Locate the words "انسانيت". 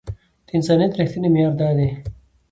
0.57-0.91